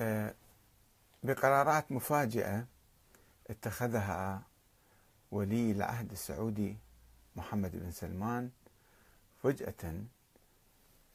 آه، 0.00 0.34
بقرارات 1.22 1.92
مفاجئة 1.92 2.66
اتخذها 3.50 4.42
ولي 5.30 5.72
العهد 5.72 6.12
السعودي 6.12 6.76
محمد 7.36 7.76
بن 7.76 7.90
سلمان 7.90 8.50
فجأة 9.42 10.04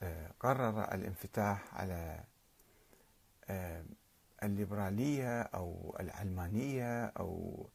آه، 0.04 0.32
قرر 0.40 0.94
الانفتاح 0.94 1.76
على 1.76 2.24
آه، 3.50 3.84
الليبرالية 4.44 5.42
أو 5.42 5.98
العلمانية 6.00 7.06
أو 7.06 7.66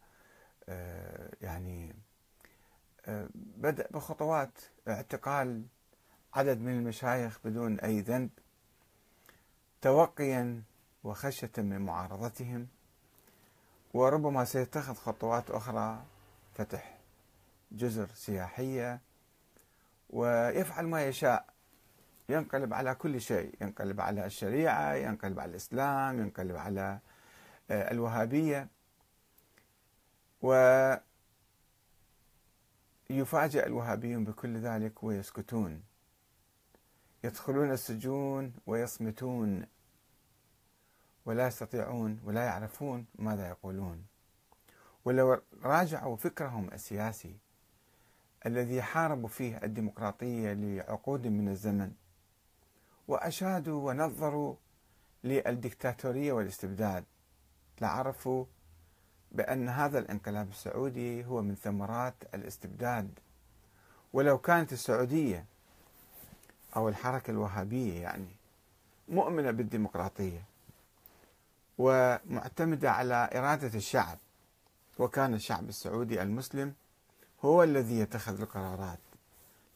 يعني 1.41 1.95
بدأ 3.35 3.89
بخطوات 3.91 4.59
اعتقال 4.89 5.65
عدد 6.35 6.61
من 6.61 6.73
المشايخ 6.73 7.39
بدون 7.45 7.81
أي 7.81 8.01
ذنب 8.01 8.31
توقيا 9.81 10.63
وخشية 11.05 11.51
من 11.59 11.79
معارضتهم 11.81 12.69
وربما 13.95 14.45
سيتخذ 14.45 14.95
خطوات 14.95 15.51
أخرى 15.51 16.03
فتح 16.55 16.99
جزر 17.73 18.07
سياحية 18.07 19.01
ويفعل 20.11 20.87
ما 20.87 21.07
يشاء. 21.07 21.53
ينقلب 22.29 22.75
على 22.75 22.95
كل 22.95 23.21
شيء 23.21 23.55
ينقلب 23.61 24.01
على 24.01 24.27
الشريعة 24.27 24.95
ينقلب 24.95 25.41
على 25.41 25.51
الإسلام 25.51 26.21
ينقلب 26.21 26.57
على 26.57 26.99
آه، 27.71 27.91
الوهابية. 27.91 28.69
ويفاجئ 33.11 33.67
الوهابيون 33.67 34.25
بكل 34.25 34.57
ذلك 34.59 35.03
ويسكتون. 35.03 35.83
يدخلون 37.25 37.71
السجون 37.71 38.55
ويصمتون. 38.67 39.67
ولا 41.25 41.47
يستطيعون 41.47 42.21
ولا 42.25 42.45
يعرفون 42.45 43.07
ماذا 43.19 43.49
يقولون. 43.49 44.07
ولو 45.05 45.41
راجعوا 45.63 46.17
فكرهم 46.17 46.71
السياسي 46.73 47.37
الذي 48.47 48.83
حاربوا 48.83 49.29
فيه 49.29 49.61
الديمقراطية 49.65 50.53
لعقود 50.53 51.27
من 51.27 51.49
الزمن 51.49 51.93
وأشادوا 53.09 53.91
ونظروا 53.91 54.55
للدكتاتورية 55.25 56.33
والاستبداد 56.33 57.05
لعرفوا 57.81 58.45
بأن 59.33 59.69
هذا 59.69 59.99
الانقلاب 59.99 60.49
السعودي 60.49 61.25
هو 61.25 61.43
من 61.43 61.55
ثمرات 61.55 62.15
الاستبداد. 62.35 63.19
ولو 64.13 64.39
كانت 64.39 64.73
السعودية 64.73 65.45
أو 66.77 66.89
الحركة 66.89 67.31
الوهابية 67.31 68.03
يعني 68.03 68.37
مؤمنة 69.09 69.51
بالديمقراطية 69.51 70.43
ومعتمدة 71.79 72.91
على 72.91 73.31
إرادة 73.35 73.79
الشعب 73.79 74.19
وكان 74.99 75.35
الشعب 75.35 75.69
السعودي 75.69 76.23
المسلم 76.23 76.75
هو 77.45 77.63
الذي 77.63 77.99
يتخذ 77.99 78.41
القرارات. 78.41 78.99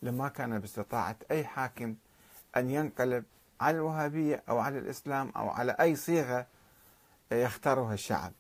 لما 0.03 0.29
كان 0.29 0.59
باستطاعة 0.59 1.17
أي 1.31 1.45
حاكم 1.45 1.95
أن 2.57 2.71
ينقلب 2.71 3.25
على 3.61 3.77
الوهابية 3.77 4.43
أو 4.49 4.59
على 4.59 4.79
الإسلام 4.79 5.33
أو 5.37 5.49
على 5.49 5.73
أي 5.73 5.97
صيغة 5.97 6.47
يختارها 7.33 7.95
الشعب. 7.95 8.33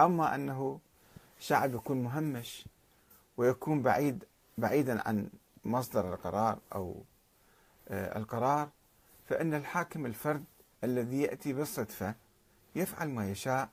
أما 0.00 0.34
أنه 0.34 0.80
شعب 1.40 1.74
يكون 1.74 2.02
مهمش 2.02 2.66
ويكون 3.36 3.82
بعيد 3.82 4.24
بعيدا 4.58 5.08
عن 5.08 5.28
مصدر 5.64 6.14
القرار 6.14 6.58
أو 6.74 7.02
آه، 7.88 8.18
القرار 8.18 8.68
فإن 9.28 9.54
الحاكم 9.54 10.06
الفرد 10.06 10.44
الذي 10.84 11.22
يأتي 11.22 11.52
بالصدفة 11.52 12.14
يفعل 12.78 13.08
ما 13.08 13.30
يشاء 13.30 13.68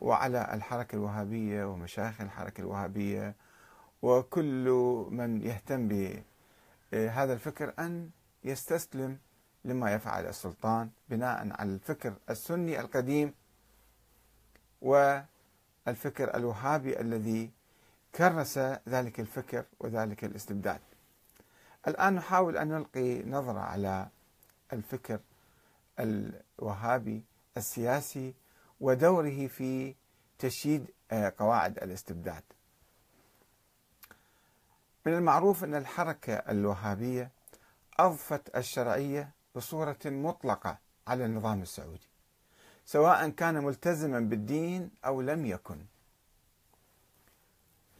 وعلى 0.00 0.54
الحركة 0.54 0.96
الوهابية 0.96 1.64
ومشايخ 1.64 2.20
الحركة 2.20 2.60
الوهابية 2.60 3.34
وكل 4.02 4.68
من 5.10 5.42
يهتم 5.42 5.88
بهذا 5.88 7.32
الفكر 7.32 7.74
أن 7.78 8.10
يستسلم 8.44 9.18
لما 9.64 9.92
يفعل 9.94 10.26
السلطان 10.26 10.90
بناء 11.08 11.48
على 11.60 11.72
الفكر 11.74 12.14
السني 12.30 12.80
القديم 12.80 13.34
والفكر 14.82 16.36
الوهابي 16.36 17.00
الذي 17.00 17.50
كرس 18.14 18.58
ذلك 18.88 19.20
الفكر 19.20 19.64
وذلك 19.80 20.24
الاستبداد. 20.24 20.80
الآن 21.88 22.14
نحاول 22.14 22.56
أن 22.56 22.68
نلقي 22.68 23.22
نظرة 23.22 23.60
على 23.60 24.08
الفكر 24.72 25.20
الوهابي 25.98 27.24
السياسي 27.56 28.34
ودوره 28.80 29.46
في 29.46 29.94
تشييد 30.38 30.86
آه، 31.10 31.32
قواعد 31.38 31.78
الاستبداد. 31.78 32.42
من 35.06 35.14
المعروف 35.14 35.64
أن 35.64 35.74
الحركة 35.74 36.34
الوهابية 36.34 37.30
أضفت 37.98 38.56
الشرعية 38.56 39.30
بصورة 39.54 39.98
مطلقة 40.04 40.78
على 41.06 41.24
النظام 41.24 41.62
السعودي 41.62 42.08
سواء 42.84 43.28
كان 43.28 43.64
ملتزما 43.64 44.20
بالدين 44.20 44.90
أو 45.04 45.20
لم 45.20 45.46
يكن 45.46 45.78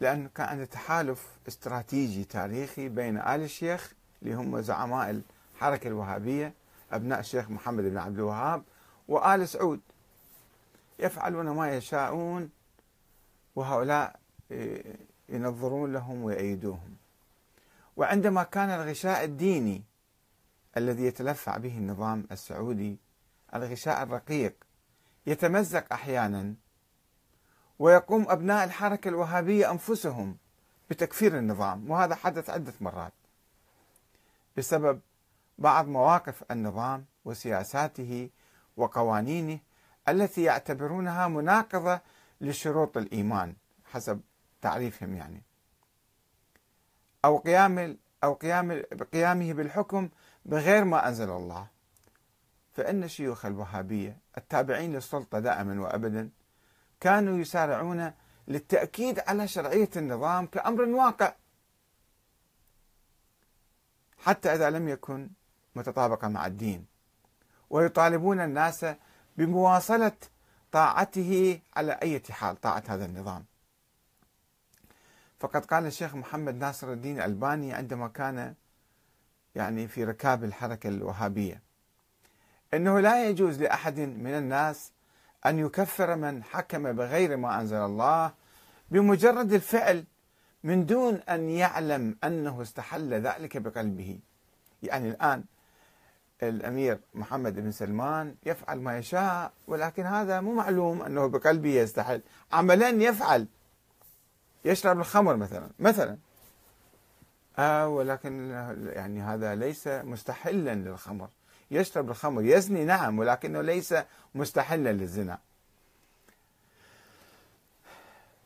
لأن 0.00 0.28
كان 0.28 0.68
تحالف 0.68 1.26
استراتيجي 1.48 2.24
تاريخي 2.24 2.88
بين 2.88 3.18
آل 3.18 3.42
الشيخ 3.42 3.92
اللي 4.22 4.34
هم 4.34 4.60
زعماء 4.60 5.22
الحركة 5.54 5.88
الوهابية 5.88 6.54
أبناء 6.92 7.20
الشيخ 7.20 7.50
محمد 7.50 7.84
بن 7.84 7.98
عبد 7.98 8.18
الوهاب 8.18 8.62
وآل 9.08 9.48
سعود 9.48 9.80
يفعلون 10.98 11.48
ما 11.48 11.76
يشاءون 11.76 12.50
وهؤلاء 13.56 14.20
ينظرون 15.28 15.92
لهم 15.92 16.22
ويأيدوهم. 16.22 16.96
وعندما 17.96 18.42
كان 18.42 18.68
الغشاء 18.70 19.24
الديني 19.24 19.82
الذي 20.76 21.02
يتلفع 21.06 21.56
به 21.56 21.78
النظام 21.78 22.26
السعودي 22.32 22.98
الغشاء 23.54 24.02
الرقيق 24.02 24.54
يتمزق 25.26 25.92
أحيانا 25.92 26.54
ويقوم 27.78 28.26
أبناء 28.28 28.64
الحركة 28.64 29.08
الوهابية 29.08 29.70
أنفسهم 29.70 30.36
بتكفير 30.90 31.38
النظام 31.38 31.90
وهذا 31.90 32.14
حدث 32.14 32.50
عدة 32.50 32.72
مرات 32.80 33.12
بسبب 34.56 35.00
بعض 35.58 35.88
مواقف 35.88 36.44
النظام 36.50 37.04
وسياساته 37.24 38.30
وقوانينه 38.76 39.58
التي 40.08 40.42
يعتبرونها 40.42 41.28
مناقضة 41.28 42.00
لشروط 42.40 42.96
الإيمان 42.96 43.56
حسب 43.84 44.20
تعريفهم 44.60 45.14
يعني. 45.14 45.42
أو 47.24 47.38
قيام 47.38 47.98
أو 48.24 48.34
قيام 48.34 48.82
قيامه 49.12 49.52
بالحكم 49.52 50.08
بغير 50.44 50.84
ما 50.84 51.08
أنزل 51.08 51.30
الله. 51.30 51.66
فإن 52.72 53.08
شيوخ 53.08 53.46
الوهابية 53.46 54.18
التابعين 54.38 54.92
للسلطة 54.92 55.38
دائما 55.38 55.80
وأبدا 55.80 56.30
كانوا 57.00 57.38
يسارعون 57.38 58.12
للتأكيد 58.48 59.20
على 59.26 59.48
شرعية 59.48 59.90
النظام 59.96 60.46
كأمر 60.46 60.82
واقع. 60.82 61.34
حتى 64.18 64.54
إذا 64.54 64.70
لم 64.70 64.88
يكن 64.88 65.30
متطابقة 65.74 66.28
مع 66.28 66.46
الدين. 66.46 66.91
ويطالبون 67.72 68.40
الناس 68.40 68.86
بمواصلة 69.36 70.12
طاعته 70.72 71.60
على 71.76 71.92
أي 71.92 72.22
حال 72.30 72.60
طاعة 72.60 72.82
هذا 72.88 73.04
النظام. 73.04 73.44
فقد 75.40 75.64
قال 75.64 75.86
الشيخ 75.86 76.14
محمد 76.14 76.54
ناصر 76.54 76.92
الدين 76.92 77.18
الألباني 77.18 77.72
عندما 77.72 78.08
كان 78.08 78.54
يعني 79.54 79.88
في 79.88 80.04
ركاب 80.04 80.44
الحركة 80.44 80.88
الوهابية 80.88 81.62
أنه 82.74 83.00
لا 83.00 83.28
يجوز 83.28 83.62
لأحد 83.62 83.98
من 84.00 84.30
الناس 84.30 84.92
أن 85.46 85.58
يكفر 85.58 86.16
من 86.16 86.44
حكم 86.44 86.92
بغير 86.92 87.36
ما 87.36 87.60
أنزل 87.60 87.76
الله 87.76 88.32
بمجرد 88.90 89.52
الفعل 89.52 90.04
من 90.64 90.86
دون 90.86 91.14
أن 91.14 91.48
يعلم 91.48 92.18
أنه 92.24 92.62
استحل 92.62 93.14
ذلك 93.14 93.56
بقلبه. 93.56 94.18
يعني 94.82 95.08
الآن 95.08 95.44
الأمير 96.42 96.98
محمد 97.14 97.54
بن 97.54 97.70
سلمان 97.70 98.34
يفعل 98.46 98.80
ما 98.80 98.98
يشاء 98.98 99.52
ولكن 99.66 100.06
هذا 100.06 100.40
مو 100.40 100.54
معلوم 100.54 101.02
أنه 101.02 101.26
بقلبه 101.26 101.68
يستحل. 101.68 102.22
عملا 102.52 102.88
يفعل. 102.88 103.46
يشرب 104.64 105.00
الخمر 105.00 105.36
مثلا 105.36 105.70
مثلا. 105.78 106.18
آه 107.58 107.88
ولكن 107.88 108.50
يعني 108.92 109.22
هذا 109.22 109.54
ليس 109.54 109.88
مستحلا 109.88 110.74
للخمر. 110.74 111.28
يشرب 111.70 112.10
الخمر 112.10 112.44
يزني 112.44 112.84
نعم 112.84 113.18
ولكنه 113.18 113.60
ليس 113.60 113.94
مستحلا 114.34 114.92
للزنا. 114.92 115.38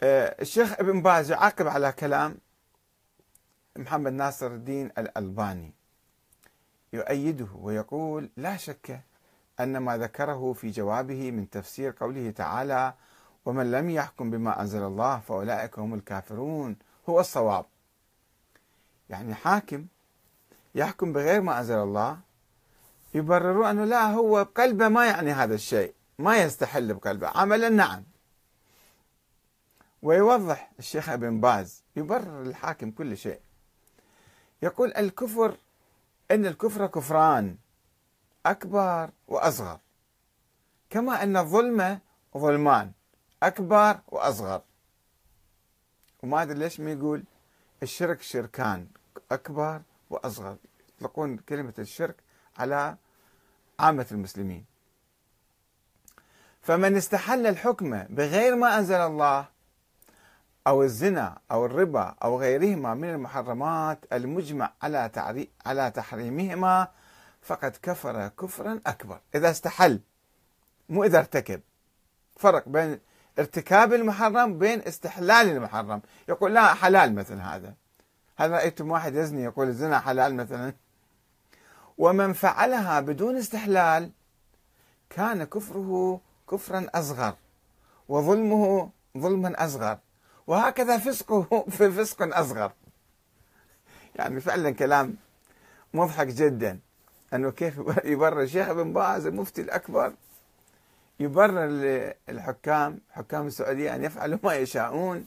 آه 0.02 0.36
الشيخ 0.40 0.72
ابن 0.80 1.02
باز 1.02 1.30
يعقب 1.30 1.66
على 1.66 1.92
كلام 1.92 2.38
محمد 3.76 4.12
ناصر 4.12 4.46
الدين 4.46 4.86
الألباني. 4.98 5.72
يؤيده 6.96 7.48
ويقول 7.54 8.30
لا 8.36 8.56
شك 8.56 9.00
أن 9.60 9.76
ما 9.76 9.98
ذكره 9.98 10.52
في 10.52 10.70
جوابه 10.70 11.30
من 11.30 11.50
تفسير 11.50 11.94
قوله 12.00 12.30
تعالى 12.30 12.94
ومن 13.44 13.70
لم 13.70 13.90
يحكم 13.90 14.30
بما 14.30 14.60
أنزل 14.60 14.82
الله 14.82 15.18
فأولئك 15.20 15.78
هم 15.78 15.94
الكافرون 15.94 16.76
هو 17.08 17.20
الصواب. 17.20 17.64
يعني 19.10 19.34
حاكم 19.34 19.86
يحكم 20.74 21.12
بغير 21.12 21.40
ما 21.40 21.58
أنزل 21.58 21.78
الله 21.78 22.18
يبررون 23.14 23.66
أنه 23.66 23.84
لا 23.84 24.04
هو 24.04 24.44
بقلبه 24.44 24.88
ما 24.88 25.06
يعني 25.06 25.32
هذا 25.32 25.54
الشيء 25.54 25.94
ما 26.18 26.36
يستحل 26.42 26.94
بقلبه 26.94 27.28
عملا 27.28 27.68
نعم. 27.68 28.04
ويوضح 30.02 30.70
الشيخ 30.78 31.08
ابن 31.08 31.40
باز 31.40 31.82
يبرر 31.96 32.42
الحاكم 32.42 32.90
كل 32.90 33.16
شيء. 33.16 33.40
يقول 34.62 34.92
الكفر 34.96 35.56
إن 36.30 36.46
الكفر 36.46 36.86
كفران 36.86 37.56
أكبر 38.46 39.10
وأصغر. 39.28 39.80
كما 40.90 41.22
إن 41.22 41.36
الظلم 41.36 42.00
ظلمان 42.36 42.92
أكبر 43.42 44.00
وأصغر. 44.08 44.62
وما 46.22 46.42
أدري 46.42 46.58
ليش 46.58 46.80
ما 46.80 46.92
يقول 46.92 47.24
الشرك 47.82 48.22
شركان 48.22 48.86
أكبر 49.32 49.82
وأصغر. 50.10 50.56
يطلقون 50.96 51.36
كلمة 51.36 51.74
الشرك 51.78 52.16
على 52.58 52.96
عامة 53.80 54.06
المسلمين. 54.12 54.64
فمن 56.62 56.96
استحل 56.96 57.46
الحكم 57.46 58.02
بغير 58.02 58.56
ما 58.56 58.78
أنزل 58.78 58.94
الله 59.00 59.48
أو 60.66 60.82
الزنا 60.82 61.38
أو 61.50 61.66
الربا 61.66 62.14
أو 62.22 62.40
غيرهما 62.40 62.94
من 62.94 63.10
المحرمات 63.10 63.98
المجمع 64.12 64.72
على 64.82 65.10
على 65.66 65.90
تحريمهما 65.90 66.88
فقد 67.42 67.76
كفر 67.82 68.28
كفرا 68.28 68.80
أكبر. 68.86 69.20
إذا 69.34 69.50
استحل 69.50 70.00
مو 70.88 71.04
إذا 71.04 71.18
ارتكب. 71.18 71.60
فرق 72.36 72.68
بين 72.68 73.00
ارتكاب 73.38 73.92
المحرم 73.92 74.58
بين 74.58 74.82
استحلال 74.82 75.48
المحرم. 75.48 76.02
يقول 76.28 76.54
لا 76.54 76.74
حلال 76.74 77.14
مثل 77.14 77.34
هذا. 77.34 77.74
هل 78.36 78.50
رأيتم 78.50 78.90
واحد 78.90 79.14
يزني 79.14 79.42
يقول 79.42 79.68
الزنا 79.68 80.00
حلال 80.00 80.34
مثلا؟ 80.34 80.72
ومن 81.98 82.32
فعلها 82.32 83.00
بدون 83.00 83.36
استحلال 83.36 84.10
كان 85.10 85.44
كفره 85.44 86.20
كفرا 86.50 86.86
أصغر 86.94 87.34
وظلمه 88.08 88.90
ظلما 89.18 89.64
أصغر. 89.64 89.98
وهكذا 90.46 90.98
فسقه 90.98 91.42
في 91.76 91.90
فسق 91.90 92.36
أصغر. 92.36 92.72
يعني 94.16 94.40
فعلا 94.40 94.70
كلام 94.70 95.16
مضحك 95.94 96.26
جدا. 96.26 96.78
أنه 97.34 97.50
كيف 97.50 97.80
يبرر 98.04 98.42
الشيخ 98.42 98.68
ابن 98.68 98.92
باز 98.92 99.26
المفتي 99.26 99.60
الأكبر 99.60 100.12
يبرر 101.20 101.66
للحكام 102.28 103.00
حكام 103.10 103.46
السعودية 103.46 103.94
أن 103.94 104.04
يفعلوا 104.04 104.38
ما 104.42 104.54
يشاءون. 104.54 105.26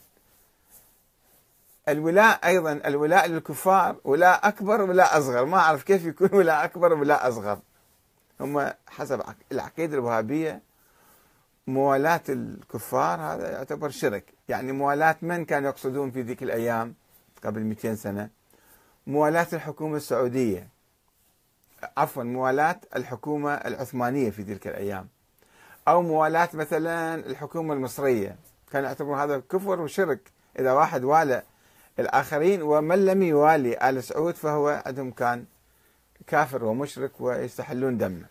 الولاء 1.90 2.48
أيضا 2.48 2.72
الولاء 2.72 3.28
للكفار 3.28 3.96
ولاء 4.04 4.48
أكبر 4.48 4.82
ولاء 4.82 5.18
أصغر. 5.18 5.46
ما 5.46 5.58
أعرف 5.58 5.84
كيف 5.84 6.06
يكون 6.06 6.30
ولاء 6.34 6.64
أكبر 6.66 6.94
ولاء 6.94 7.30
أصغر. 7.30 7.60
هم 8.40 8.72
حسب 8.88 9.22
العقيدة 9.52 9.98
الوهابية. 9.98 10.69
موالاة 11.70 12.22
الكفار 12.30 13.22
هذا 13.22 13.52
يعتبر 13.52 13.90
شرك. 13.90 14.24
يعني 14.50 14.72
موالاة 14.72 15.16
من 15.22 15.46
كانوا 15.46 15.70
يقصدون 15.70 16.12
في 16.12 16.22
ذيك 16.22 16.44
الأيام 16.44 16.94
قبل 17.44 17.62
200 17.62 17.96
سنة؟ 17.96 18.30
موالاة 19.08 19.48
الحكومة 19.54 19.98
السعودية. 19.98 20.68
عفوا 21.98 22.24
موالاة 22.24 22.80
الحكومة 22.96 23.54
العثمانية 23.54 24.30
في 24.30 24.44
تلك 24.44 24.68
الأيام. 24.68 25.08
أو 25.88 26.02
موالاة 26.02 26.50
مثلا 26.54 27.16
الحكومة 27.16 27.74
المصرية. 27.74 28.36
كانوا 28.72 28.88
يعتبرون 28.88 29.20
هذا 29.20 29.40
كفر 29.40 29.82
وشرك. 29.82 30.20
إذا 30.60 30.72
واحد 30.72 31.04
والى 31.04 31.44
الآخرين 32.00 32.62
ومن 32.62 33.06
لم 33.06 33.24
يوالي 33.24 33.90
آل 33.90 34.04
سعود 34.04 34.36
فهو 34.36 34.84
عندهم 34.86 35.12
كان 35.12 35.46
كافر 36.28 36.66
ومشرك 36.66 37.22
ويستحلون 37.22 37.98
دمه. 37.98 38.26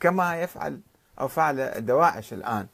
كما 0.00 0.42
يفعل 0.42 0.80
أو 1.20 1.28
فعل 1.28 1.86
دواعش 1.86 2.32
الآن. 2.32 2.66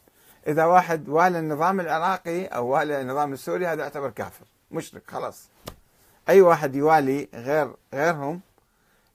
إذا 0.47 0.65
واحد 0.65 1.09
والى 1.09 1.39
النظام 1.39 1.79
العراقي 1.79 2.45
أو 2.45 2.67
والى 2.67 3.01
النظام 3.01 3.33
السوري 3.33 3.67
هذا 3.67 3.83
يعتبر 3.83 4.09
كافر 4.09 4.45
مشرك 4.71 5.03
خلاص. 5.07 5.49
أي 6.29 6.41
واحد 6.41 6.75
يوالي 6.75 7.27
غير 7.33 7.73
غيرهم 7.93 8.41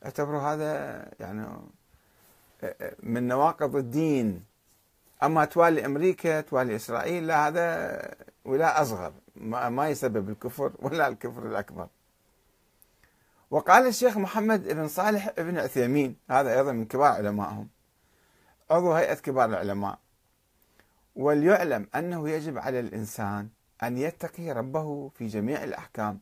يعتبروا 0.02 0.40
هذا 0.40 1.02
يعني 1.20 1.46
من 3.02 3.28
نواقض 3.28 3.76
الدين. 3.76 4.44
أما 5.22 5.44
توالي 5.44 5.86
أمريكا 5.86 6.40
توالي 6.40 6.76
إسرائيل 6.76 7.26
لا 7.26 7.48
هذا 7.48 8.00
ولا 8.44 8.82
أصغر 8.82 9.12
ما 9.70 9.88
يسبب 9.88 10.28
الكفر 10.28 10.72
ولا 10.78 11.08
الكفر 11.08 11.46
الأكبر. 11.46 11.88
وقال 13.50 13.86
الشيخ 13.86 14.16
محمد 14.16 14.68
بن 14.68 14.88
صالح 14.88 15.30
بن 15.38 15.58
عثيمين 15.58 16.16
هذا 16.30 16.58
أيضا 16.58 16.72
من 16.72 16.84
كبار 16.84 17.12
علمائهم 17.12 17.68
عضو 18.70 18.92
هيئة 18.92 19.14
كبار 19.14 19.48
العلماء. 19.48 19.98
وليعلم 21.16 21.88
أنه 21.94 22.28
يجب 22.28 22.58
على 22.58 22.80
الإنسان 22.80 23.48
أن 23.82 23.98
يتقي 23.98 24.50
ربه 24.52 25.08
في 25.08 25.26
جميع 25.26 25.64
الأحكام 25.64 26.20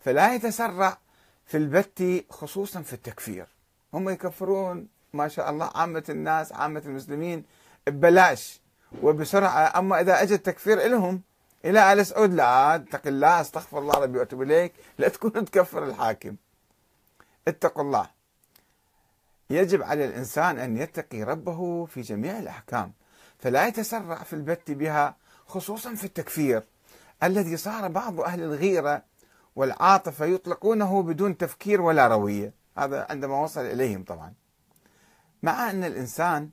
فلا 0.00 0.34
يتسرع 0.34 0.98
في 1.46 1.56
البت 1.56 2.24
خصوصا 2.30 2.82
في 2.82 2.92
التكفير. 2.92 3.46
هم 3.94 4.08
يكفرون 4.08 4.88
ما 5.12 5.28
شاء 5.28 5.50
الله 5.50 5.70
عامة 5.74 6.04
الناس 6.08 6.52
عامة 6.52 6.82
المسلمين 6.86 7.44
ببلاش. 7.86 8.60
وبسرعة 9.02 9.78
أما 9.78 10.00
إذا 10.00 10.22
أجى 10.22 10.34
التكفير 10.34 10.88
لهم 10.88 11.22
إلى 11.64 11.92
آل 11.92 12.06
سعود 12.06 12.34
لا 12.34 12.74
اتق 12.74 13.06
الله 13.06 13.40
أستغفر 13.40 13.78
الله 13.78 13.94
ربي 13.94 14.18
وأتوب 14.18 14.42
إليك 14.42 14.72
لا 14.98 15.08
تكون 15.08 15.32
تكفر 15.32 15.84
الحاكم. 15.84 16.36
اتقوا 17.48 17.82
الله. 17.82 18.19
يجب 19.50 19.82
على 19.82 20.04
الإنسان 20.04 20.58
أن 20.58 20.76
يتقي 20.76 21.22
ربه 21.22 21.84
في 21.84 22.00
جميع 22.00 22.38
الأحكام 22.38 22.92
فلا 23.38 23.66
يتسرع 23.66 24.22
في 24.22 24.32
البت 24.32 24.70
بها 24.70 25.16
خصوصا 25.46 25.94
في 25.94 26.04
التكفير 26.04 26.62
الذي 27.22 27.56
صار 27.56 27.88
بعض 27.88 28.20
أهل 28.20 28.42
الغيرة 28.42 29.02
والعاطفة 29.56 30.24
يطلقونه 30.24 31.02
بدون 31.02 31.36
تفكير 31.36 31.80
ولا 31.80 32.08
روية. 32.08 32.54
هذا 32.78 33.06
عندما 33.10 33.40
وصل 33.40 33.60
إليهم 33.60 34.04
طبعا. 34.04 34.34
مع 35.42 35.70
أن 35.70 35.84
الإنسان 35.84 36.50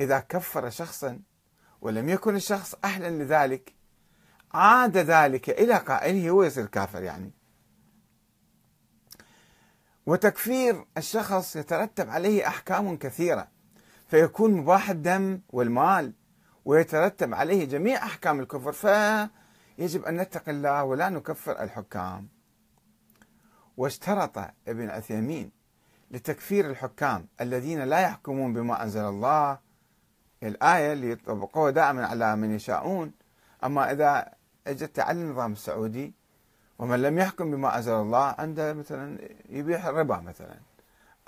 إذا 0.00 0.20
كفر 0.20 0.70
شخصا 0.70 1.20
ولم 1.80 2.08
يكن 2.08 2.36
الشخص 2.36 2.74
أهلا 2.84 3.10
لذلك 3.10 3.74
عاد 4.54 4.96
ذلك 4.96 5.50
إلى 5.50 5.74
قائله 5.74 6.30
هو 6.30 6.42
يصير 6.42 6.66
كافر 6.66 7.02
يعني. 7.02 7.32
وتكفير 10.06 10.84
الشخص 10.98 11.56
يترتب 11.56 12.10
عليه 12.10 12.46
أحكام 12.46 12.96
كثيرة 12.96 13.48
فيكون 14.08 14.52
مباح 14.52 14.90
الدم 14.90 15.40
والمال 15.48 16.12
ويترتب 16.64 17.34
عليه 17.34 17.64
جميع 17.64 18.04
أحكام 18.04 18.40
الكفر 18.40 18.72
فيجب 18.72 20.04
أن 20.04 20.16
نتقي 20.16 20.52
الله 20.52 20.84
ولا 20.84 21.08
نكفر 21.08 21.62
الحكام. 21.62 22.28
واشترط 23.76 24.38
ابن 24.68 24.90
عثيمين 24.90 25.50
لتكفير 26.10 26.70
الحكام 26.70 27.26
الذين 27.40 27.82
لا 27.82 28.00
يحكمون 28.00 28.52
بما 28.52 28.82
أنزل 28.82 29.04
الله. 29.04 29.58
الآية 30.42 30.92
اللي 30.92 31.10
يطبقوها 31.10 31.70
دائما 31.70 32.06
على 32.06 32.36
من 32.36 32.54
يشاءون 32.54 33.12
أما 33.64 33.92
إذا 33.92 34.32
أجت 34.66 34.98
على 34.98 35.20
النظام 35.20 35.52
السعودي 35.52 36.14
ومن 36.78 37.02
لم 37.02 37.18
يحكم 37.18 37.50
بما 37.50 37.76
أنزل 37.76 37.92
الله 37.92 38.34
عنده 38.38 38.72
مثلا 38.72 39.18
يبيح 39.48 39.86
الربا 39.86 40.16
مثلا 40.16 40.56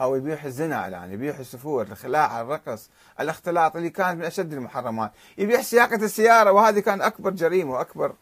أو 0.00 0.16
يبيح 0.16 0.44
الزنا 0.44 0.88
الآن 0.88 1.12
يبيح 1.12 1.38
السفور 1.38 1.82
الخلاعة 1.86 2.40
الرقص 2.40 2.90
الاختلاط 3.20 3.76
اللي 3.76 3.90
كانت 3.90 4.18
من 4.18 4.24
أشد 4.24 4.52
المحرمات 4.52 5.12
يبيح 5.38 5.60
سياقة 5.60 6.04
السيارة 6.04 6.52
وهذه 6.52 6.80
كان 6.80 7.02
أكبر 7.02 7.30
جريمة 7.30 7.72
وأكبر 7.72 8.14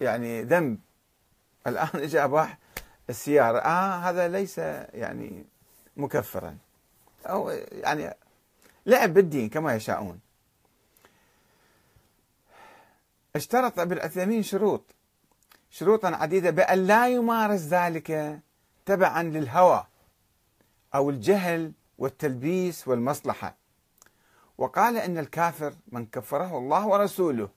يعني 0.00 0.42
ذنب. 0.42 0.78
الآن 1.66 1.88
إجا 1.94 2.24
أباح 2.24 2.58
السيارة 3.10 3.58
آه 3.58 3.96
هذا 3.96 4.28
ليس 4.28 4.58
يعني 4.58 5.44
مكفرا. 5.96 6.56
أو 7.26 7.50
يعني 7.72 8.14
لعب 8.86 9.14
بالدين 9.14 9.48
كما 9.48 9.74
يشاءون. 9.74 10.20
اشترط 13.36 13.78
ابن 13.78 13.98
عثيمين 13.98 14.42
شروط. 14.42 14.84
شروطا 15.74 16.08
عديدة 16.08 16.50
بأن 16.50 16.86
لا 16.86 17.08
يمارس 17.08 17.60
ذلك 17.60 18.40
تبعا 18.86 19.22
للهوى 19.22 19.86
أو 20.94 21.10
الجهل 21.10 21.72
والتلبيس 21.98 22.88
والمصلحة. 22.88 23.56
وقال 24.58 24.96
إن 24.96 25.18
الكافر 25.18 25.74
من 25.92 26.06
كفره 26.06 26.58
الله 26.58 26.86
ورسوله 26.86 27.48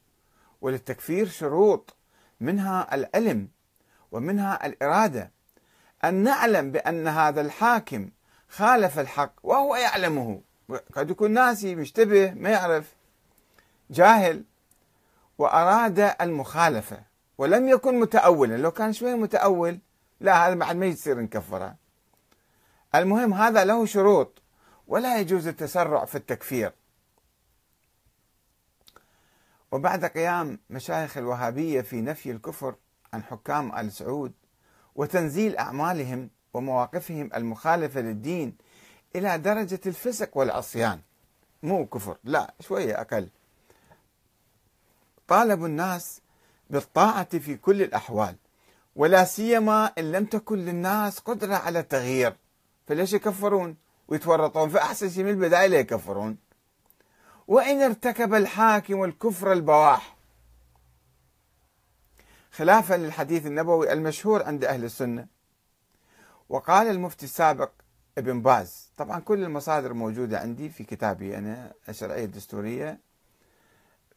وللتكفير 0.61 1.27
شروط 1.27 1.95
منها 2.39 2.95
العلم 2.95 3.47
ومنها 4.11 4.65
الإرادة. 4.65 5.31
أن 6.03 6.13
نعلم 6.13 6.71
بأن 6.71 7.07
هذا 7.07 7.41
الحاكم 7.41 8.09
خالف 8.49 8.99
الحق 8.99 9.33
وهو 9.43 9.75
يعلمه. 9.75 10.41
قد 10.93 11.09
يكون 11.09 11.31
ناسي 11.31 11.75
مشتبه 11.75 12.31
ما 12.31 12.49
يعرف 12.49 12.95
جاهل 13.89 14.43
وأراد 15.37 15.99
المخالفة. 16.21 17.14
ولم 17.37 17.67
يكن 17.67 17.99
متأولا 17.99 18.57
لو 18.57 18.71
كان 18.71 18.93
شوية 18.93 19.15
متأول 19.15 19.79
لا 20.19 20.47
هذا 20.47 20.55
بعد 20.55 20.75
ما 20.75 20.85
يصير 20.85 21.21
نكفره. 21.21 21.75
المهم 22.95 23.33
هذا 23.33 23.63
له 23.63 23.85
شروط 23.85 24.41
ولا 24.87 25.19
يجوز 25.19 25.47
التسرع 25.47 26.05
في 26.05 26.15
التكفير. 26.15 26.73
وبعد 29.71 30.05
قيام 30.05 30.59
مشايخ 30.69 31.17
الوهابية 31.17 31.81
في 31.81 32.01
نفي 32.01 32.31
الكفر 32.31 32.75
عن 33.13 33.23
حكام 33.23 33.75
آل 33.75 33.91
سعود 33.91 34.33
وتنزيل 34.95 35.57
أعمالهم 35.57 36.29
ومواقفهم 36.53 37.29
المخالفة 37.35 38.01
للدين 38.01 38.57
إلى 39.15 39.37
درجة 39.37 39.79
الفسق 39.85 40.37
والعصيان. 40.37 41.01
مو 41.63 41.85
كفر 41.85 42.17
لا 42.23 42.53
شوية 42.59 43.01
أقل. 43.01 43.29
طالبوا 45.27 45.67
الناس 45.67 46.21
بالطاعة 46.69 47.39
في 47.39 47.57
كل 47.57 47.81
الأحوال 47.81 48.35
ولا 48.95 49.23
سيما 49.23 49.85
إن 49.85 50.11
لم 50.11 50.25
تكن 50.25 50.57
للناس 50.57 51.19
قدرة 51.19 51.55
على 51.55 51.79
التغيير 51.79 52.35
فليش 52.87 53.13
يكفرون؟ 53.13 53.77
ويتورطون 54.07 54.69
فأحسن 54.69 55.09
شيء 55.09 55.23
من 55.23 55.29
البداية 55.29 55.67
لا 55.67 55.79
يكفرون. 55.79 56.37
وإن 57.47 57.81
ارتكب 57.81 58.33
الحاكم 58.33 59.03
الكفر 59.03 59.53
البواح 59.53 60.15
خلافا 62.51 62.93
للحديث 62.93 63.45
النبوي 63.45 63.93
المشهور 63.93 64.43
عند 64.43 64.65
أهل 64.65 64.83
السنة. 64.83 65.27
وقال 66.49 66.87
المفتي 66.87 67.25
السابق 67.25 67.71
ابن 68.17 68.41
باز 68.41 68.91
طبعا 68.97 69.19
كل 69.19 69.43
المصادر 69.43 69.93
موجودة 69.93 70.39
عندي 70.39 70.69
في 70.69 70.83
كتابي 70.83 71.37
أنا 71.37 71.73
الشرعية 71.89 72.25
الدستورية. 72.25 72.99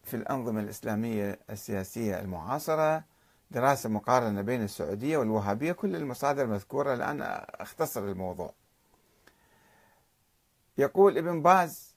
في 0.09 0.15
الأنظمة 0.15 0.61
الإسلامية 0.61 1.39
السياسية 1.51 2.21
المعاصرة 2.21 3.05
دراسة 3.51 3.89
مقارنة 3.89 4.43
بين 4.43 4.63
السعودية 4.63 5.19
والوهابية 5.19 5.73
كل 5.73 5.97
المصادر 5.97 6.47
مذكورة 6.47 6.95
الآن 6.95 7.23
أختصر 7.61 8.05
الموضوع. 8.05 8.53
يقول 10.79 11.19
ابن 11.19 11.43
باز 11.43 11.97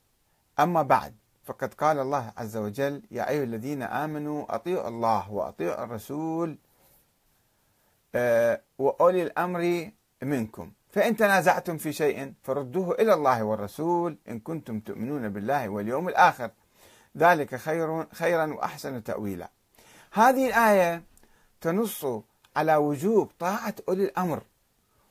أما 0.59 0.81
بعد 0.81 1.15
فقد 1.43 1.73
قال 1.73 1.99
الله 1.99 2.33
عز 2.37 2.57
وجل 2.57 3.01
يا 3.11 3.29
أيها 3.29 3.43
الذين 3.43 3.81
آمنوا 3.83 4.55
أطيعوا 4.55 4.87
الله 4.87 5.31
وأطيعوا 5.31 5.83
الرسول 5.83 6.57
آه، 8.15 8.61
وأولي 8.77 9.23
الأمر 9.23 9.91
منكم. 10.21 10.71
فإن 10.89 11.15
تنازعتم 11.15 11.77
في 11.77 11.93
شيء 11.93 12.33
فردوه 12.43 12.95
إلى 12.95 13.13
الله 13.13 13.43
والرسول 13.43 14.17
إن 14.29 14.39
كنتم 14.39 14.79
تؤمنون 14.79 15.29
بالله 15.29 15.69
واليوم 15.69 16.09
الآخر. 16.09 16.51
ذلك 17.17 17.55
خير 17.55 18.05
خيرا 18.13 18.53
وأحسن 18.53 19.03
تأويلا. 19.03 19.49
هذه 20.11 20.47
الآية 20.47 21.03
تنص 21.61 22.05
على 22.55 22.75
وجوب 22.75 23.31
طاعة 23.39 23.75
أولي 23.89 24.03
الأمر 24.03 24.43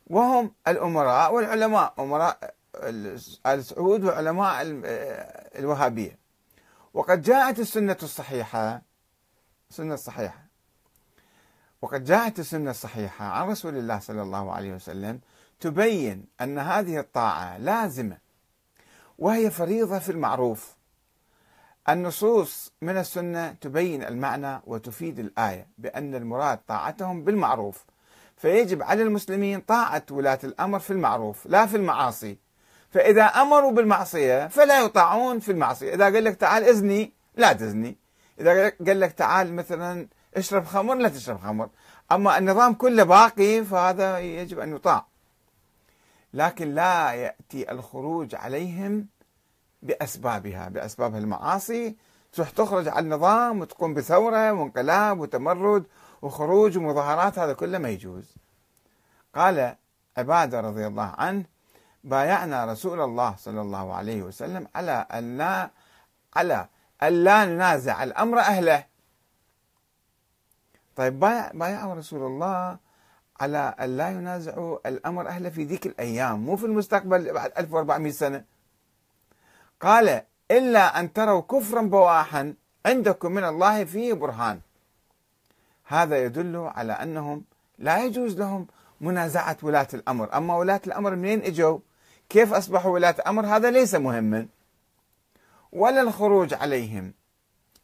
وهم 0.07 0.53
الأمراء 0.69 1.35
والعلماء 1.35 1.95
أمراء 1.99 2.55
آل 3.47 3.65
سعود 3.65 4.05
وعلماء 4.05 4.63
الوهابية. 5.59 6.19
وقد 6.95 7.23
جاءت 7.23 7.59
السنة 7.59 7.97
الصحيحة 8.03 8.83
السنة 9.71 9.95
الصحيحة. 9.95 10.45
وقد 11.83 12.05
جاءت 12.05 12.39
السنة 12.39 12.71
الصحيحة 12.71 13.25
عن 13.25 13.49
رسول 13.49 13.77
الله 13.77 13.99
صلى 13.99 14.23
الله 14.23 14.53
عليه 14.53 14.73
وسلم 14.73 15.21
تبين 15.61 16.25
أن 16.41 16.59
هذه 16.59 16.99
الطاعة 16.99 17.59
لازمة 17.59 18.19
وهي 19.19 19.51
فريضة 19.51 19.99
في 19.99 20.13
المعروف. 20.13 20.80
النصوص 21.89 22.73
من 22.83 22.97
السنة 22.97 23.53
تبين 23.53 24.03
المعنى 24.03 24.61
وتفيد 24.67 25.19
الآية 25.19 25.69
بأن 25.79 26.15
المراد 26.15 26.59
طاعتهم 26.69 27.25
بالمعروف. 27.25 27.85
فيجب 28.37 28.83
على 28.83 29.03
المسلمين 29.03 29.61
طاعة 29.61 30.03
ولاة 30.11 30.39
الأمر 30.45 30.79
في 30.79 30.91
المعروف 30.91 31.47
لا 31.47 31.67
في 31.67 31.77
المعاصي. 31.77 32.39
فإذا 32.91 33.25
أمروا 33.25 33.73
بالمعصية 33.73 34.49
فلا 34.49 34.81
يطاعون 34.81 35.39
في 35.39 35.53
المعصية. 35.53 35.95
إذا 35.95 36.05
قال 36.05 36.25
لك 36.25 36.37
تعال 36.37 36.65
إذني 36.65 37.13
لا 37.37 37.53
تزني. 37.53 37.97
إذا 38.41 38.69
قال 38.87 39.01
لك 39.01 39.13
تعال 39.13 39.55
مثلا 39.55 40.09
اشرب 40.37 40.65
خمر 40.65 40.95
لا 40.95 41.09
تشرب 41.09 41.39
خمر. 41.39 41.69
أما 42.13 42.39
النظام 42.39 42.75
كله 42.75 43.03
باقي 43.03 43.65
فهذا 43.65 44.19
يجب 44.19 44.59
أن 44.59 44.75
يطاع. 44.75 45.07
لكن 46.35 46.75
لا 46.75 47.13
يأتي 47.13 47.73
الخروج 47.73 48.35
عليهم 48.35 49.07
بأسبابها 49.83 50.69
بأسباب 50.69 51.17
المعاصي. 51.17 51.97
تروح 52.33 52.51
تخرج 52.51 52.89
على 52.89 53.05
النظام 53.05 53.61
وتقوم 53.61 53.95
بثورة 53.95 54.53
وانقلاب 54.53 55.21
وتمرد 55.21 55.85
وخروج 56.23 56.79
ومظاهرات 56.79 57.39
هذا 57.39 57.53
كله 57.53 57.79
ما 57.79 57.89
يجوز. 57.89 58.35
قال 59.35 59.77
عبادة 60.17 60.61
رضي 60.61 60.87
الله 60.87 61.15
عنه 61.19 61.45
بايعنا 62.05 62.65
رسول 62.65 63.01
الله 63.01 63.35
صلى 63.37 63.61
الله 63.61 63.95
عليه 63.95 64.23
وسلم 64.23 64.69
على 64.75 65.07
أن 65.13 65.39
لا 65.39 65.71
على 66.37 66.69
أن 67.03 67.25
لا 67.25 67.45
ننازع 67.45 68.03
الأمر 68.03 68.39
أهله. 68.39 68.85
طيب 70.97 71.21
بايع 71.21 71.51
بايعوا 71.55 71.95
رسول 71.95 72.27
الله 72.27 72.79
على 73.41 73.75
أن 73.81 73.97
لا 73.97 74.09
ينازعوا 74.09 74.89
الأمر 74.89 75.29
أهله 75.29 75.51
في 75.51 75.65
ذيك 75.65 75.87
الأيام 75.87 76.47
مو 76.47 76.57
في 76.57 76.67
المستقبل 76.67 77.33
بعد 77.33 77.53
1400 77.59 78.13
سنة. 78.13 78.45
قال 79.81 80.23
إلا 80.51 81.01
أن 81.01 81.13
تروا 81.13 81.41
كفرا 81.41 81.83
بواحا 81.83 82.55
عندكم 82.87 83.33
من 83.33 83.45
الله 83.45 83.85
فيه 83.85 84.13
برهان. 84.13 84.61
هذا 85.85 86.25
يدل 86.25 86.57
على 86.57 86.93
أنهم 86.93 87.45
لا 87.79 88.05
يجوز 88.05 88.39
لهم 88.39 88.67
منازعة 89.01 89.57
ولاة 89.63 89.89
الأمر. 89.95 90.37
أما 90.37 90.57
ولاة 90.57 90.81
الأمر 90.87 91.15
منين 91.17 91.43
إجوا؟ 91.43 91.79
كيف 92.29 92.53
أصبحوا 92.53 92.93
ولاة 92.93 93.17
أمر 93.27 93.47
هذا 93.47 93.71
ليس 93.71 93.95
مهما 93.95 94.47
ولا 95.73 96.01
الخروج 96.01 96.55
عليهم 96.55 97.15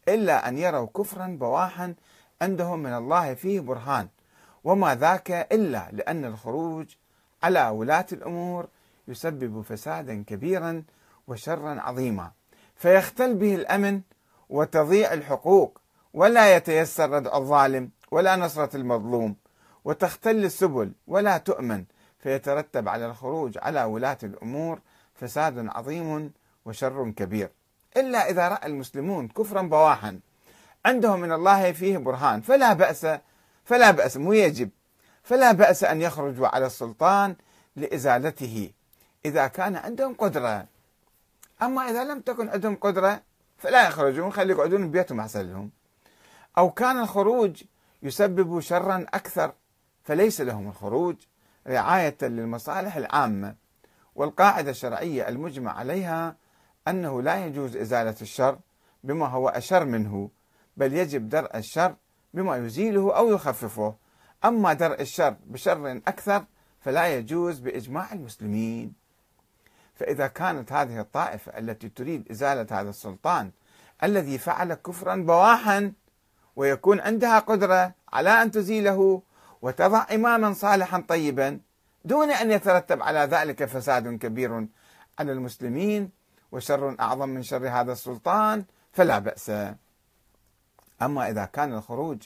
إلا 0.09 0.49
أن 0.49 0.59
يروا 0.59 0.89
كفرا 0.97 1.27
بواحا 1.27 1.95
عندهم 2.43 2.79
من 2.79 2.93
الله 2.93 3.35
فيه 3.35 3.61
برهان. 3.61 4.09
وما 4.65 4.95
ذاك 4.95 5.31
إلا 5.31 5.89
لأن 5.93 6.25
الخروج 6.25 6.87
على 7.43 7.69
ولاة 7.69 8.07
الأمور 8.13 8.67
يسبب 9.09 9.61
فسادا 9.61 10.25
كبيرا 10.27 10.83
وشرا 11.29 11.81
عظيما. 11.81 12.31
فيختل 12.77 13.35
به 13.35 13.55
الأمن 13.55 14.01
وتضيع 14.49 15.13
الحقوق 15.13 15.81
ولا 16.15 16.57
يتيسر 16.57 17.11
ردع 17.11 17.37
الظالم 17.37 17.91
ولا 18.11 18.37
نصرة 18.37 18.77
المظلوم 18.77 19.37
وتختل 19.85 20.45
السبل 20.45 20.93
ولا 21.07 21.39
تؤمن. 21.39 21.85
فيترتب 22.19 22.89
على 22.89 23.07
الخروج 23.07 23.59
على 23.59 23.85
ولاة 23.85 24.19
الأمور 24.23 24.81
فساد 25.15 25.69
عظيم 25.69 26.33
وشر 26.65 27.11
كبير. 27.11 27.51
إلا 27.97 28.31
إذا 28.31 28.49
رأى 28.49 28.67
المسلمون 28.67 29.29
كفرا 29.29 29.63
بواحا 29.63 30.21
عندهم 30.87 31.21
من 31.21 31.33
الله 31.33 31.73
فيه 31.73 31.99
برهان 31.99 32.41
فلا 32.41 32.73
بأس 32.73 33.07
فلا 33.65 33.91
بأس 33.91 34.17
مو 34.17 34.33
يجب. 34.33 34.71
فلا 35.23 35.53
بأس 35.53 35.85
أن 35.85 36.03
يخرجوا 36.03 36.49
على 36.49 36.67
السلطان 36.67 37.37
لإزالته 37.77 38.71
إذا 39.25 39.47
كان 39.47 39.77
عندهم 39.77 40.15
قدرة. 40.15 40.67
أما 41.63 41.91
إذا 41.91 42.05
لم 42.05 42.21
تكن 42.21 42.49
عندهم 42.49 42.77
قدرة 42.77 43.23
فلا 43.59 43.89
يخرجون 43.89 44.33
خلي 44.33 44.53
يقعدون 44.53 44.89
ببيتهم 44.89 45.21
أحسن 45.21 45.41
لهم. 45.51 45.71
أو 46.59 46.71
كان 46.71 47.01
الخروج 47.01 47.63
يسبب 48.03 48.61
شرا 48.61 49.07
أكثر 49.15 49.53
فليس 50.05 50.41
لهم 50.41 50.69
الخروج 50.69 51.17
رعاية 51.67 52.17
للمصالح 52.23 52.97
العامة. 52.97 53.55
والقاعدة 54.15 54.71
الشرعية 54.71 55.29
المجمع 55.29 55.79
عليها 55.79 56.37
أنه 56.89 57.23
لا 57.23 57.47
يجوز 57.47 57.77
إزالة 57.77 58.17
الشر 58.23 58.59
بما 59.05 59.27
هو 59.27 59.49
أشر 59.49 59.85
منه 59.85 60.31
بل 60.77 60.93
يجب 60.93 61.29
درء 61.29 61.57
الشر 61.57 61.97
بما 62.35 62.57
يزيله 62.57 63.17
أو 63.17 63.31
يخففه. 63.31 63.95
أما 64.45 64.73
درء 64.73 65.01
الشر 65.01 65.37
بشر 65.47 65.97
أكثر 65.97 66.45
فلا 66.81 67.17
يجوز 67.17 67.59
بإجماع 67.59 68.13
المسلمين. 68.13 69.06
فإذا 69.97 70.27
كانت 70.27 70.73
هذه 70.73 71.01
الطائفة 71.01 71.59
التي 71.59 71.89
تريد 71.89 72.31
إزالة 72.31 72.81
هذا 72.81 72.91
السلطان 72.91 73.51
الذي 74.03 74.39
فعل 74.39 74.75
كفرا 74.75 75.17
بواحا 75.17 75.93
ويكون 76.57 77.01
عندها 77.01 77.39
قدرة 77.39 77.95
على 78.13 78.31
أن 78.43 78.51
تزيله 78.51 79.23
وتضع 79.63 80.07
إماما 80.15 80.53
صالحا 80.53 81.05
طيبا 81.09 81.61
دون 82.05 82.31
أن 82.31 82.51
يترتب 82.51 83.03
على 83.03 83.19
ذلك 83.19 83.65
فساد 83.65 84.19
كبير 84.19 84.67
على 85.19 85.33
المسلمين 85.33 86.11
وشر 86.53 86.97
أعظم 87.01 87.29
من 87.29 87.43
شر 87.43 87.69
هذا 87.69 87.93
السلطان 87.93 88.65
فلا 88.93 89.19
بأس. 89.19 89.53
أما 91.03 91.31
إذا 91.31 91.45
كان 91.45 91.73
الخروج 91.73 92.23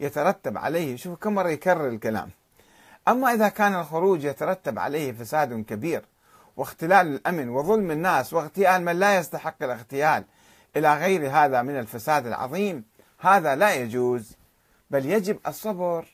يترتب 0.00 0.58
عليه 0.58 0.96
شوف 0.96 1.18
كم 1.18 1.34
مرة 1.34 1.48
يكرر 1.48 1.88
الكلام. 1.88 2.30
أما 3.08 3.32
إذا 3.32 3.48
كان 3.48 3.74
الخروج 3.74 4.24
يترتب 4.24 4.78
عليه 4.78 5.12
فساد 5.12 5.64
كبير 5.64 6.04
واختلال 6.56 7.06
الأمن 7.06 7.48
وظلم 7.48 7.90
الناس 7.90 8.32
واغتيال 8.32 8.84
من 8.84 8.98
لا 8.98 9.18
يستحق 9.18 9.62
الاغتيال 9.62 10.24
إلى 10.76 10.96
غير 10.96 11.30
هذا 11.30 11.62
من 11.62 11.78
الفساد 11.78 12.26
العظيم 12.26 12.84
هذا 13.18 13.54
لا 13.54 13.74
يجوز 13.74 14.36
بل 14.90 15.06
يجب 15.06 15.38
الصبر 15.46 16.06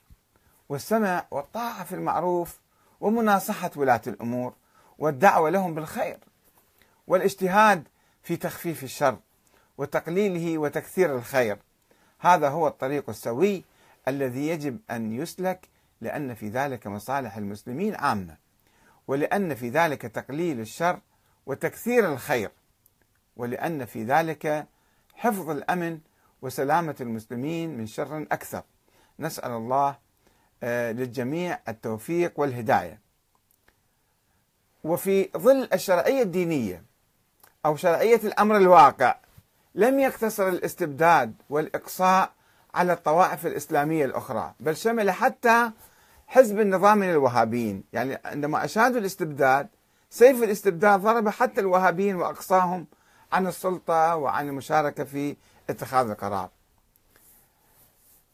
والسمع 0.69 1.27
والطاعة 1.31 1.85
في 1.85 1.95
المعروف 1.95 2.61
ومناصحة 3.01 3.71
ولاة 3.77 4.01
الأمور 4.07 4.53
والدعوة 4.99 5.51
لهم 5.51 5.75
بالخير 5.75 6.19
والاجتهاد 7.07 7.89
في 8.23 8.37
تخفيف 8.37 8.85
الشر 8.85 9.19
وتقليله 9.79 10.59
وتكثير 10.59 11.17
الخير. 11.17 11.59
هذا 12.19 12.49
هو 12.49 12.69
الطريق 12.69 13.09
السوي 13.09 13.65
الذي 14.09 14.49
يجب 14.49 14.79
أن 14.91 15.13
يسلك 15.13 15.69
لأن 16.01 16.35
في 16.35 16.49
ذلك 16.49 16.87
مصالح 16.87 17.37
المسلمين 17.37 17.95
عامة. 17.95 18.37
ولأن 19.11 19.55
في 19.55 19.69
ذلك 19.69 20.03
تقليل 20.03 20.61
الشر 20.61 21.01
وتكثير 21.47 22.13
الخير 22.13 22.51
ولأن 23.37 23.85
في 23.85 24.05
ذلك 24.05 24.67
حفظ 25.15 25.51
الأمن 25.51 25.99
وسلامة 26.43 26.97
المسلمين 27.01 27.79
من 27.79 27.87
شر 27.87 28.27
أكثر. 28.33 28.63
نسأل 29.19 29.51
الله 29.51 29.99
آه، 30.63 30.93
للجميع 30.93 31.59
التوفيق 31.69 32.41
والهداية. 32.41 33.01
وفي 34.85 35.29
ظل 35.37 35.69
الشرعية 35.73 36.23
الدينية 36.23 36.83
أو 37.67 37.77
شرعية 37.77 38.21
الأمر 38.25 38.57
الواقع 38.57 39.17
لم 39.75 39.99
يقتصر 39.99 40.49
الاستبداد 40.49 41.35
والإقصاء 41.51 42.33
على 42.75 42.93
الطوائف 42.93 43.47
الإسلامية 43.47 44.05
الأخرى 44.05 44.55
بل 44.61 44.77
شمل 44.77 45.11
حتى 45.11 45.71
حزب 46.31 46.61
النظام 46.61 46.99
من 46.99 47.11
الوهابيين 47.11 47.85
يعني 47.93 48.19
عندما 48.25 48.65
أشادوا 48.65 48.99
الاستبداد 48.99 49.69
سيف 50.11 50.43
الاستبداد 50.43 51.01
ضرب 51.01 51.29
حتى 51.29 51.61
الوهابيين 51.61 52.17
وأقصاهم 52.17 52.87
عن 53.33 53.47
السلطة 53.47 54.17
وعن 54.17 54.49
المشاركة 54.49 55.05
في 55.05 55.37
اتخاذ 55.71 56.11
القرار. 56.11 56.49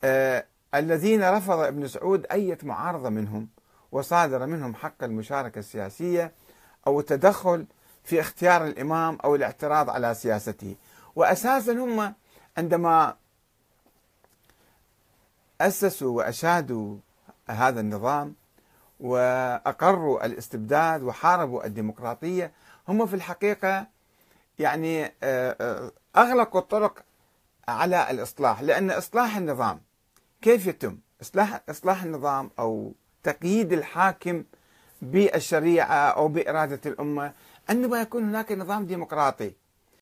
آه 0.05 0.45
الذين 0.75 1.31
رفض 1.31 1.59
ابن 1.59 1.89
سعود 1.89 2.27
اي 2.33 2.59
معارضة 2.63 3.09
منهم 3.09 3.49
وصادر 3.93 4.47
منهم 4.47 4.75
حق 4.75 5.05
المشاركة 5.05 5.59
السياسية 5.59 6.33
أو 6.87 7.01
التدخل 7.01 7.67
في 8.05 8.21
اختيار 8.21 8.67
الإمام 8.67 9.19
أو 9.25 9.35
الاعتراض 9.35 9.91
على 9.91 10.15
سياسته 10.15 10.77
واساسا 11.17 11.73
هم 11.73 12.15
عندما 12.59 13.17
أسسوا 15.61 16.17
وأشادوا 16.17 16.97
هذا 17.49 17.81
النظام 17.81 18.35
وأقروا 19.01 20.27
الاستبداد 20.27 21.03
وحاربوا 21.03 21.67
الديمقراطية 21.67 22.53
هم 22.89 23.07
في 23.07 23.15
الحقيقة 23.15 23.87
يعني 24.59 25.05
آه، 25.05 25.13
آه، 25.23 25.93
أغلقوا 26.17 26.61
الطرق 26.61 27.05
على 27.69 28.11
الإصلاح 28.11 28.63
لأن 28.63 28.91
إصلاح 28.91 29.37
النظام 29.37 29.81
كيف 30.43 30.67
يتم؟ 30.67 30.99
إصلاح 31.23 31.61
إصلاح 31.71 32.03
النظام 32.03 32.51
أو 32.59 32.93
تقييد 33.23 33.73
الحاكم 33.73 34.45
بالشريعة 35.03 36.09
أو 36.11 36.29
بإرادة 36.29 36.81
الأمة 36.87 37.33
عندما 37.69 38.01
يكون 38.01 38.25
هناك 38.25 38.53
نظام 38.53 38.87
ديمقراطي 38.87 39.53